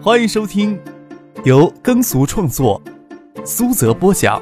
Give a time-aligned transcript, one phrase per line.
[0.00, 0.80] 欢迎收听
[1.44, 2.80] 由耕俗创作、
[3.44, 4.40] 苏泽播讲、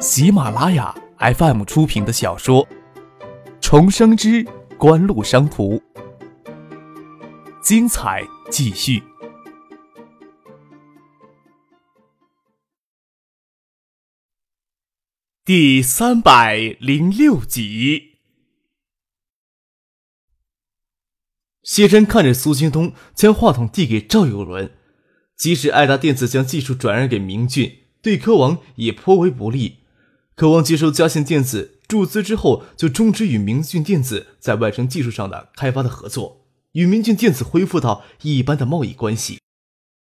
[0.00, 2.66] 喜马拉雅 FM 出品的小说
[3.60, 4.44] 《重生之
[4.76, 5.76] 官路商途》，
[7.62, 9.00] 精彩继续，
[15.44, 18.17] 第三百零六集。
[21.68, 24.70] 谢真看着苏京东将话筒递给赵有伦，
[25.36, 29.80] 即使爱达电子将技术转让给明俊，对科王也颇为不利。
[30.34, 39.38] 科王接收嘉信电子注资之后，就终止与明俊电子在外生技术上的开发的合作，与明俊电子恢复到一般的贸易关系。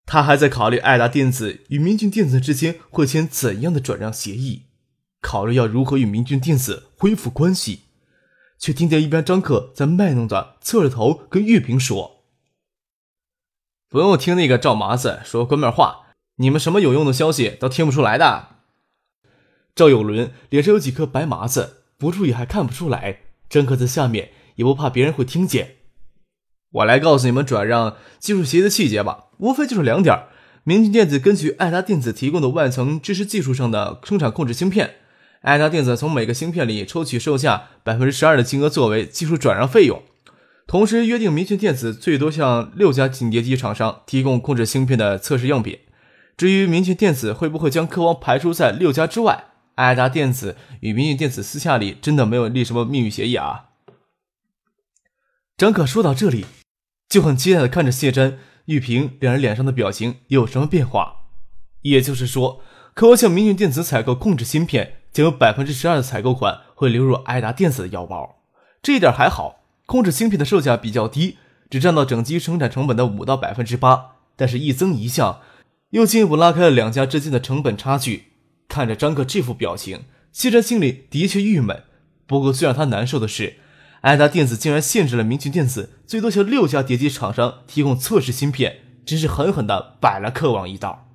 [0.07, 4.62] 他还在考虑爱达电子与明俊电子之间会签怎样的转让协议，
[5.21, 7.81] 考虑要如何与明俊电子恢复关系。
[8.62, 12.23] 却听见一边张克在卖弄的侧着头跟玉萍说
[13.91, 16.06] ：“不用听那个赵麻子说官面话，
[16.37, 18.50] 你们什么有用的消息都听不出来的。”
[19.75, 23.22] 赵有伦脸上有几颗白麻子，不注意还看不出来。
[23.50, 25.78] 张克在下面也不怕别人会听见。
[26.70, 30.27] 我来告诉你们转让技术协议的细节吧，无非就是两点：
[30.62, 34.98] 明镜电子根据爱达电子提供的万层支持技术上的生产控制芯片。
[35.43, 40.01] 爱达电子从每个芯片里抽取售价百分之十二的金额作为技术转让费用，
[40.69, 45.81] 同时约定明讯电子最多向六家紧叠机厂商提供控制芯片的测试样品。
[46.37, 53.71] 至于明讯电子会不会将科王排除在六家之外，爱达电子与明讯电子私下里真的没有立什么秘密协议啊。
[55.56, 56.47] 张可说到这里，
[57.09, 61.17] 就很期待的看着谢珍、玉萍两人脸上的表情有什么变化。
[61.83, 62.62] 也就是说，
[62.95, 65.02] 科王向明讯电子采购控制芯片。
[65.13, 68.37] 仅有百分之十二的采购款会流入爱达电子的腰包，
[68.83, 69.61] 这一点还好。
[69.85, 71.37] 控制芯片的售价比较低，
[71.69, 74.13] 只占到整机生产成本的五到百分之八。
[74.37, 75.41] 但是，一增一降，
[75.91, 78.28] 又进一步拉开了两家之间的成本差距。
[78.69, 81.83] 看着张克这副表情，谢哲心里的确郁闷。
[82.27, 83.56] 不过，最让他难受的是，
[84.01, 91.06] 爱达电子竟然限制了明群电子最多向六家叠机厂商提供测试芯片，真是狠狠地摆了客网一道。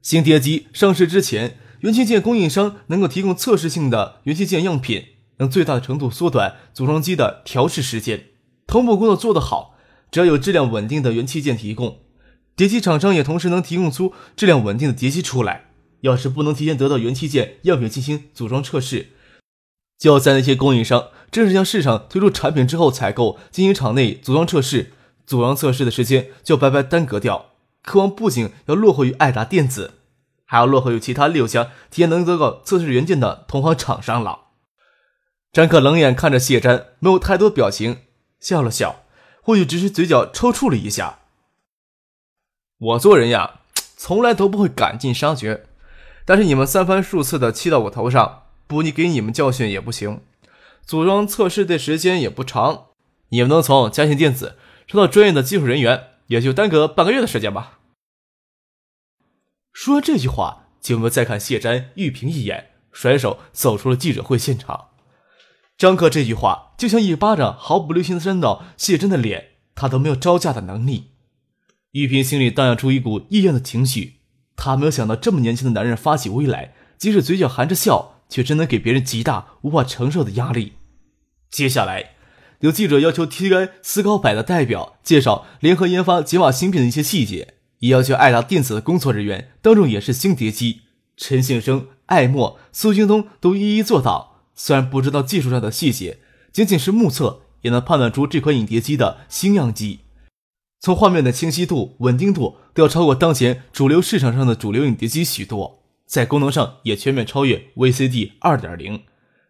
[0.00, 1.58] 新叠机上市之前。
[1.80, 5.04] 元器件供应商能够提供测试性的元器件样品，
[5.36, 8.24] 能最大程度缩短组装机的调试时间。
[8.66, 9.76] 同步工作做得好，
[10.10, 11.98] 只要有质量稳定的元器件提供，
[12.56, 15.66] 叠机厂商也同时能提供出质量稳定的叠机出来。
[16.02, 19.08] 要是不能提前得到元器件样品进行组装测试，
[19.98, 24.92] 就要在那些供应商正式向市场推出产品之后采购进行厂内组装测试，
[25.26, 27.46] 组装测试的时间就白白耽搁掉。
[27.82, 29.94] 科王不仅要落后于爱达电子。
[30.50, 34.46] 还要落后于其他六家提前能得到测试元件的同行厂商了。
[35.52, 37.98] 张克冷眼看着谢詹，没有太多表情，
[38.40, 39.02] 笑了笑，
[39.42, 41.18] 或许只是嘴角抽搐了一下。
[42.78, 43.60] 我做人呀，
[43.98, 45.66] 从来都不会赶尽杀绝，
[46.24, 50.22] 但是你们三番数次的气到我头上，不你给你们教训也不行。
[50.86, 52.86] 组装测试的时间也不长，
[53.28, 54.56] 你们能从嘉兴电子
[54.86, 57.77] 收到专业的技术人员，也就耽搁半个月的时间吧。
[59.80, 64.88] 说完这句话，景文再看谢詹、玉萍一眼，甩手走出了记者会现场。
[65.76, 71.12] 张克这句话就像一巴掌，毫不留情的扇到谢珍的脸，他都没有招架的能力。
[71.92, 74.16] 玉萍心里荡漾出一股异样的情绪，
[74.56, 80.72] 她没有想到这么年轻的男人发起威来，即使嘴角含着笑，却真能给别人极大无法承受的压力。
[81.48, 82.16] 接下来，
[82.62, 87.54] 有记者要求 TI 思高百的代表介绍联合研发解码芯片的一些细节。
[87.80, 90.82] 也要求爱达电子的工作人员当众演示新碟机，
[91.16, 94.42] 陈信生、艾默、苏京东都一一做到。
[94.54, 96.18] 虽然不知道技术上的细节，
[96.52, 100.00] 仅仅是目测也能判断出这款影碟机的新样机。
[100.80, 109.02] 从画面的清晰度、稳定度都要超过当前主流市场上的主流影碟机许多，在功能上也全面超越 VCD 二点零。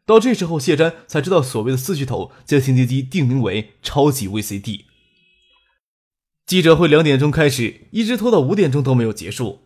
[0.07, 4.85] 到这时候，谢詹才知道所谓的四巨头将新碟机定名为超级 VCD。
[6.49, 9.59] 记者会两点钟开始，一直拖到五点钟都没有结束。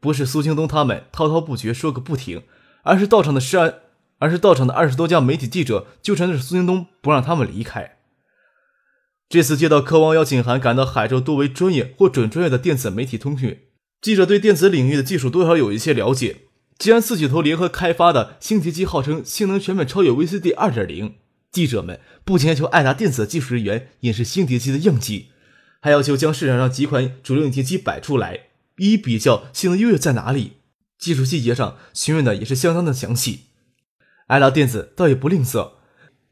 [0.00, 2.42] 不是苏京东他们滔滔不绝说个不停，
[2.82, 3.80] 而是到场的十二，
[4.18, 7.96] 而是到场的二十多家媒体记者纠缠着苏京东不让他们离开。
[9.30, 13.58] 这次接到科王邀请函，赶到海州多为专业或准专业的电子媒体通讯
[14.02, 16.42] 记者，对电子领域的技术多少有一些了解。
[16.78, 21.14] 既然四巨头联合开发的新碟机号称性能全面超越 VCD 二点零，
[21.50, 25.28] 记者们不仅要求爱达电子的技术人员演示新碟机的样机。
[25.80, 28.40] 还要求将市场上几款主流影碟机摆出来，
[28.76, 30.58] 一一比较性能优越在哪里。
[30.98, 33.46] 技术细节上询问的也是相当的详细。
[34.26, 35.72] 爱达电子倒也不吝啬，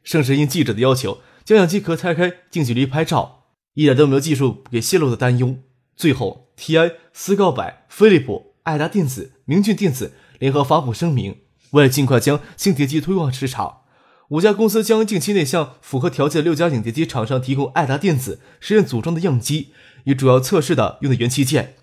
[0.02, 5.56] 甚至应记者的要求将相机壳拆开，近距离拍照，一点都没有技术给泄露的担忧。
[5.96, 11.38] 最后，TI、斯高柏、飞利浦、爱达电子、明骏电子联合发布声明，
[11.70, 13.80] 为了尽快将新碟机推广市场，
[14.28, 19.72] 五家公司将近期内向符合条件的六家影碟机厂商提供爱达电子实验组装的样机
[20.04, 21.76] 与主要测试的用的元器件。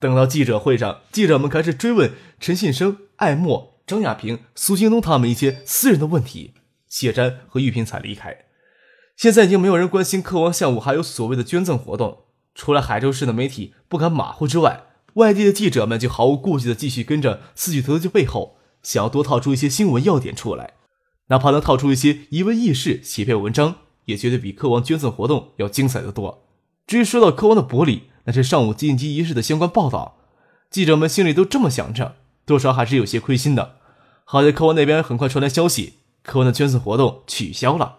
[0.00, 6.54] 等到记者会上，记者们开始追问陈信生、艾默、张亚平、苏京东他们一些私人的问题，
[6.88, 8.46] 谢詹和玉萍才离开。
[9.16, 12.24] 现在已经没有人关心科王项目还有所谓的捐赠活动。
[12.56, 20.74] 除了海州市的媒体不敢马虎之外，外地的记者们就毫无顾忌的继续跟着四巨头的背后，想要多套出一些新闻要点出来，
[21.28, 26.44] 哪怕能套出一些疑问轶事，写篇文章，也绝对比科王捐赠活动要精彩的多。
[26.86, 30.18] 至于说到科王的薄礼，那是上午进击仪式的相关报道，
[30.70, 32.14] 记者们心里都这么想着，
[32.44, 33.76] 多少还是有些亏心的。
[34.24, 37.98] 好在科王那边很快传来消息，科王的捐赠活动取消了。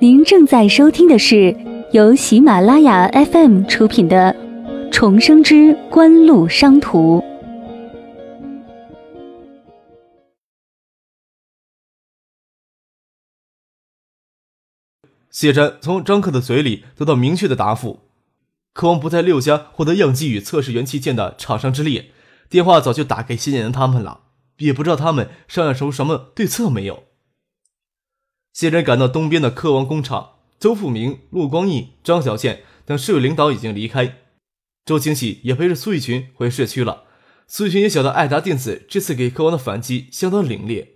[0.00, 1.56] 您正在收听的是
[1.90, 4.32] 由喜马拉雅 FM 出品的
[4.90, 7.18] 《重生之官路商途》。
[15.30, 18.00] 谢詹从张克的嘴里得到明确的答复：
[18.72, 22.10] 科王不在六家获得样机与测试元器件的厂商之列，
[22.48, 24.22] 电话早就打给谢建人他们了，
[24.56, 27.04] 也不知道他们商量出什么对策没有。
[28.52, 34.16] 谢真赶到东边的科王工厂，周富明、陆光义、张小倩等市委领导已经离开，
[34.88, 37.04] 周清喜也陪着苏玉群回市区了。
[37.46, 40.86] 苏玉群也晓得爱达电子这次给科王的反击相当凛冽，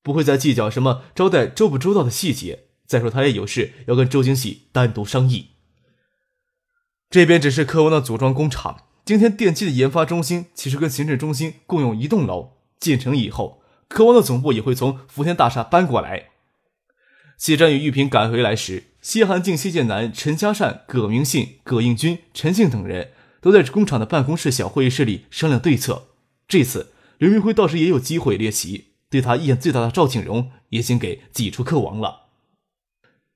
[0.00, 2.66] 不会再计较什么招待周不周到的细节。
[2.86, 5.48] 再说他也有事要跟周清喜单独商议。
[7.08, 16.28] 这边只是科王的组装工厂，今天电器的研发中心其实跟行政中心共用一栋楼，建成以后，科王的总部也会从福田大厦搬过来。
[17.36, 26.08] 谢战与玉萍赶回来时，谢汉静、谢建南、陈嘉善、葛明信、葛应军、陈庆等人都在工厂的办公室小会议室里商量对策。
[26.46, 32.26] 这次刘明辉倒是也有机会列席，对他意见最大的赵景荣也先给挤出客王了。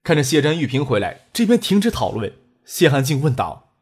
[0.03, 2.35] 看着谢占、玉萍回来，这边停止讨论，
[2.67, 3.73] 谢汉静问道：“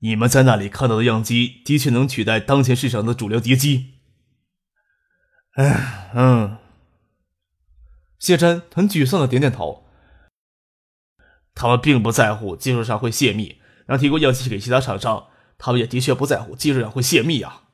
[0.00, 3.94] 你们在那里看到的样机，的确能取代当前市场的主流碟机
[5.54, 5.76] ？”“嗯
[6.14, 6.58] 嗯。”
[8.18, 9.87] 谢真很沮丧的点点头。
[11.58, 15.26] 他们并不在乎技术上会泄密，让提供样机给其他厂商，
[15.58, 17.64] 他们也的确不在乎技术上会泄密啊。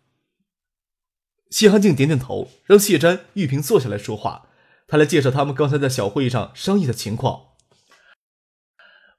[1.51, 4.49] 谢寒静点点头，让谢詹、玉萍坐下来说话。
[4.89, 7.49] 他来介绍他们刚才在小会议上商议的情况。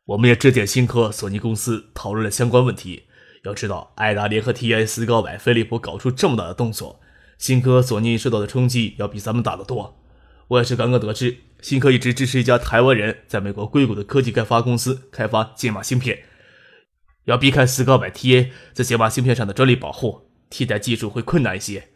[0.06, 3.04] 我们也致电新科、索尼公司讨论了相关问题。
[3.44, 7.00] 要知道，爱达联合 TI、斯高柏、飞利浦搞出这么大的动作，
[7.38, 10.02] 新科、索尼受到的冲击要比咱们大得多。
[10.48, 16.24] 我也是刚刚得知，新科一直支持一家台湾人在美国硅谷的科技开发公司开发解码芯片，
[17.24, 21.88] 要避开斯高柏 TA 在解码芯片上的专利保护，替代技术会困难一些。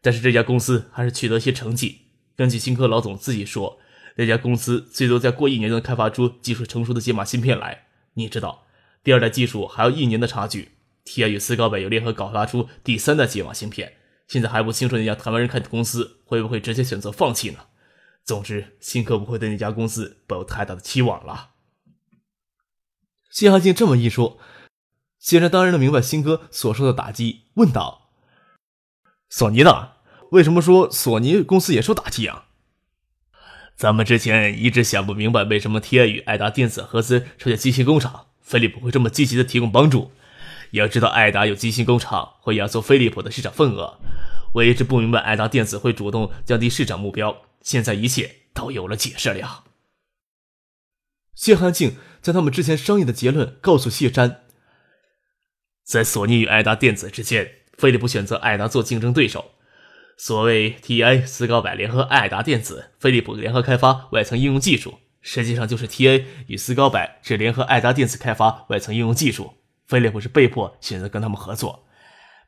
[0.00, 2.00] 但是这家公司还是取得一些成绩。
[2.36, 3.78] 根据新科老总自己说，
[4.16, 7.84] 那家公司最多再过一年就能开发出技术成熟的解码芯片来。
[8.14, 8.66] 你知道，
[9.04, 10.72] 第二代技术还有一年的差距。
[11.04, 13.92] TI 与斯高柏又联合搞发出第三代解码芯片，
[14.26, 17.58] 现在还不清楚那家台湾人开的公司会不会直接选择放弃呢？
[18.24, 21.50] 总之，新科不会对那家公司抱有太大的期望了。
[23.30, 24.38] 谢汉静这么一说，
[25.18, 28.10] 谢然当然能明白新哥所受的打击，问道
[29.28, 29.92] ：“索尼呢？
[30.30, 32.46] 为什么说索尼公司也受打击啊？”
[33.74, 40.12] 咱们之前一直想不明白，为什么 TI 与爱达电子合资设建机芯工厂，飞利浦会这么积极的提供帮助。
[40.70, 43.98] 要知道，爱达有机芯工厂，会压缩飞利浦的市场份额。
[44.54, 47.36] 我一直不明白，爱达电子会主动降低市场目标。
[47.62, 49.64] 现在一切都有了解释了。
[51.34, 54.42] 谢寒静将他们之前商议的结论告诉谢詹。
[55.82, 59.52] 在索尼与爱达电子之间，飞利浦选择爱达做竞争对手。
[60.16, 69.54] 所谓 TI 斯高柏联合爱达电子，飞利浦联合开发外层应用技术，实际上就是 TA 与斯高柏是联合爱达电子开发外层应用技术，
[69.86, 71.86] 飞利浦是被迫选择跟他们合作，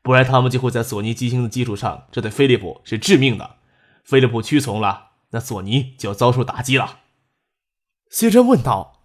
[0.01, 3.57] 不然他们就会在索尼机芯的基础上，这对飞利浦是致命的。
[4.05, 6.99] 飞利浦屈从了，那索尼就要遭受打击了。
[8.09, 9.01] 谢真问道：“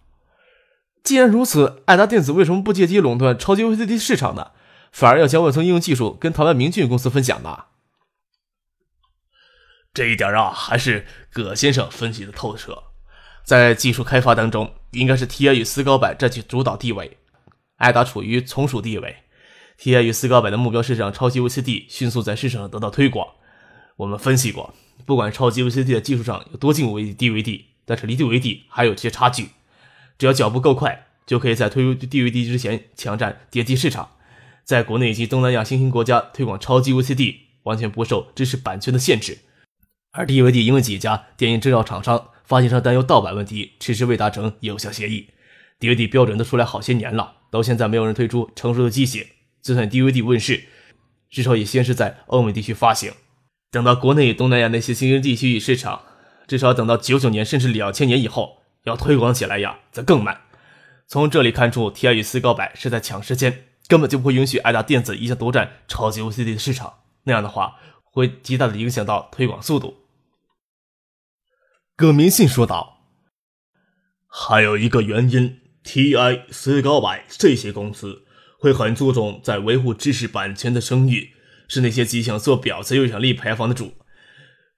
[1.03, 4.51] 既然如此，爱达电子为什么不借机垄断超级 VCD 市场呢？
[4.91, 7.65] 反而要将外层应用技术跟台湾明俊公司分享呢？”
[9.91, 12.83] 这一点啊，还是葛先生分析的透彻。
[13.43, 17.17] 在技术开发当中，应该是 TI 与斯高柏占据主导地位，
[17.77, 19.23] 爱达处于从属地位。
[19.79, 23.27] TI 与斯高柏的目标是让超级 VCD 迅速在市场上得到推广。
[23.97, 24.73] 我们分析过。
[25.05, 29.49] 不管超级 VCD 的技术上有多进步，DVD，但是离 DVD 还有些差距。
[30.17, 34.11] 只要脚步够快，就可以在推出 DVD 之前抢占碟机市场，
[34.63, 39.39] 在国内以及东南亚新兴国家推广超级 VCD，完全不受知识版权的限制。
[40.11, 45.27] 而 DVD 因为几家电影制造厂商、发行商担忧盗版问题，迟迟未达成有效协议。
[45.79, 49.25] DVD 标准都出来好些年了，到现在没有人推出成熟的机型。
[49.63, 50.65] 就算 DVD 问世，
[51.29, 53.11] 至少也先是在欧美地区发行。
[53.71, 56.03] 等到国内、东南亚那些新兴地区与市场，
[56.45, 60.41] 至少等到九九年甚至两千年以后，要推广起来呀，则更慢。
[61.07, 66.95] 从这里看出，TI 与斯高柏是在抢时间，根本就不会允许爱达电子一下独占超级 OCD 的市场。
[67.23, 69.99] 那样的话，会极大的影响到推广速度。
[71.95, 73.05] 葛明信说道
[74.27, 78.25] ：“还有一个原因，TI、斯高柏这些公司
[78.59, 81.35] 会很注重在维护知识版权的声誉。”
[81.73, 83.93] 是那些既想做婊子又想立牌坊的主。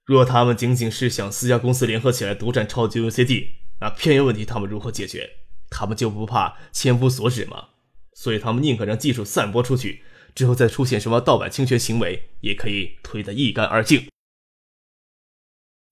[0.06, 3.48] 若他们仅仅是想四家公司联合起来独占超级 U C D，
[3.82, 5.28] 那片源问题他们如何解决？
[5.72, 7.70] 他们就不怕千夫所指吗？
[8.14, 10.04] 所以他们宁可让技术散播出去，
[10.36, 14.08] 之后再出现什么盗版侵权行为，也可以推得一干二净。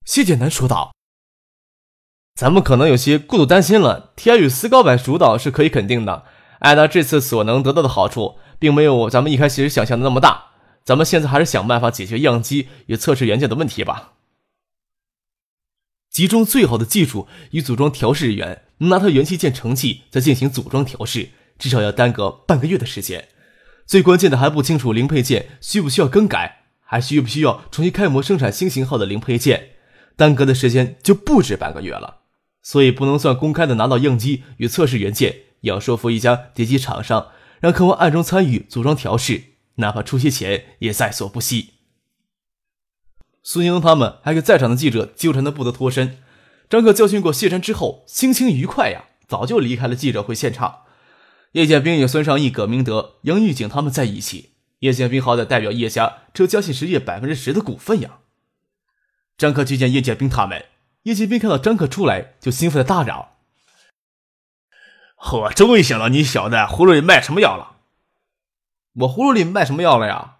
[0.05, 0.93] 谢剑南说道
[2.39, 4.13] ：“咱们可能有些过度担心了。
[4.15, 6.25] TI 与斯高柏主导是可以肯定的，
[6.59, 10.49] 艾达这次所能得到的好处，并没有咱们一开始想象的那么大。”
[10.83, 14.13] 咱们现在还是想办法解决样机与测试元件的问题吧。
[16.09, 23.29] 集中最好的技术与组装调试人员，拿到元器件成器再进行组装调试，至少要耽搁半个月的时间。
[23.85, 29.69] 最关键的还不清楚零配件需不需要更改，还需不需要重新开模生产新型号的零配件，
[30.17, 32.21] 耽搁的时间就不止半个月了。
[32.61, 39.50] 所以不能算公开的拿到样机与测试元件，也要说服一家电机厂商，让客户暗中参与组装调试。
[39.81, 41.73] 哪怕出些钱也在所不惜。
[43.43, 46.23] 孙英他们还给在场的记者纠缠的不得脱身。
[46.69, 50.83] 张克教训过谢山之后，心情愉快呀，早就离开了记者会现场。
[51.51, 54.51] 叶剑兵与孙尚义、葛明德、杨玉景他们在一起。
[54.79, 58.19] 叶剑兵好歹代表叶家只有嘉信实业百分之十的股份呀。
[59.37, 60.65] 张克去见叶剑兵他们，
[61.03, 63.29] 叶剑兵看到张克出来，就兴奋的大嚷
[65.33, 67.79] ：“我终于想到你小子葫芦里卖什么药了。”
[68.93, 70.37] 我葫芦里卖什么药了呀？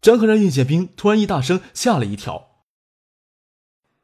[0.00, 2.50] 张克让叶建兵突然一大声，吓了一跳。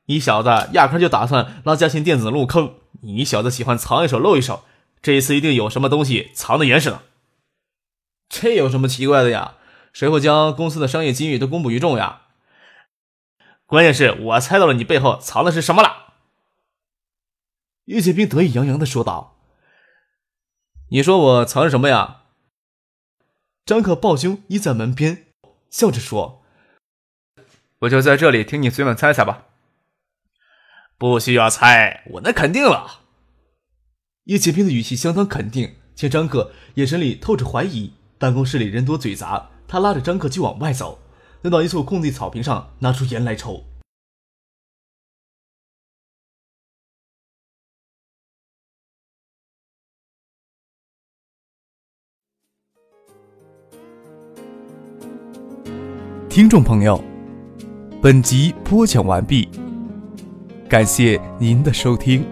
[0.06, 2.74] 你小子压根就打算拉嘉信电子入坑！
[3.02, 4.64] 你小子喜欢藏一手露一手，
[5.00, 7.04] 这一次一定有什么东西藏得严实了。
[8.28, 9.56] 这有什么奇怪的呀？
[9.92, 12.22] 谁会将公司的商业机密都公布于众呀？
[13.66, 16.14] 关键是我猜到了你背后藏的是什么了。
[17.84, 19.36] 叶建兵得意洋洋的说道
[20.90, 22.22] ：“你说我藏什么呀？”
[23.70, 25.26] 张可抱胸倚在门边，
[25.70, 26.42] 笑着说
[27.82, 29.46] ：“我就在这里听你随便猜猜吧。”
[30.98, 33.02] 不需要猜，我能肯定了。
[34.24, 37.92] 叶剑兵的语气相当肯定，且张克眼神里透着怀疑。
[38.18, 40.98] 办公室里人多嘴杂，他拉着张克就往外走，
[41.42, 43.64] 来到一处空地草坪上，拿出烟来抽。
[56.30, 57.02] 听众朋友，
[58.00, 59.48] 本集播讲完毕，
[60.68, 62.24] 感谢您的收听。